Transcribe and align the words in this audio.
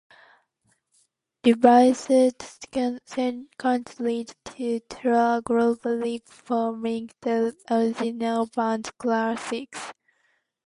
Revisited 1.45 2.43
continues 2.71 4.33
to 4.45 4.79
tour 4.79 5.41
globally 5.43 6.25
performing 6.25 7.11
the 7.21 7.55
original 7.69 8.47
band's 8.47 8.89
classics. 8.97 9.93